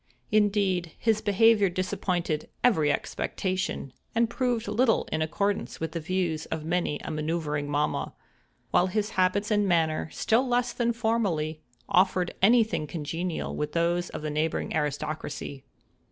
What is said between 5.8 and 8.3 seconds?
the views of many a manoeuvering mamma;